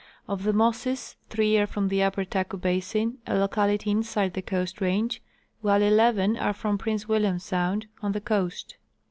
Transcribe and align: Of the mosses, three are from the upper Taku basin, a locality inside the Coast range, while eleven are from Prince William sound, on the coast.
Of 0.27 0.41
the 0.41 0.51
mosses, 0.51 1.15
three 1.29 1.59
are 1.59 1.67
from 1.67 1.87
the 1.89 2.01
upper 2.01 2.25
Taku 2.25 2.57
basin, 2.57 3.19
a 3.27 3.37
locality 3.37 3.91
inside 3.91 4.33
the 4.33 4.41
Coast 4.41 4.81
range, 4.81 5.21
while 5.61 5.83
eleven 5.83 6.37
are 6.37 6.53
from 6.53 6.79
Prince 6.79 7.07
William 7.07 7.37
sound, 7.37 7.85
on 8.01 8.13
the 8.13 8.19
coast. 8.21 8.77